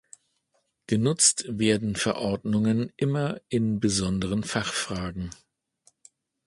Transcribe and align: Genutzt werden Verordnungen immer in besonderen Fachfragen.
Genutzt 0.87 1.45
werden 1.47 1.95
Verordnungen 1.95 2.91
immer 2.97 3.39
in 3.49 3.79
besonderen 3.79 4.43
Fachfragen. 4.43 5.29